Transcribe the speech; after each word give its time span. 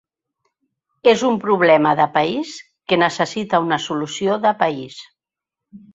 És 1.11 1.23
un 1.27 1.35
problema 1.43 1.91
de 2.01 2.09
país 2.17 2.55
que 2.93 3.01
necessita 3.03 3.61
una 3.67 3.81
solució 3.87 4.39
de 4.47 4.59
país. 4.63 4.99